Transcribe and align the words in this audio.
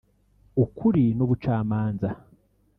ukuri 0.63 1.03
n’ubucamanza 1.17 2.09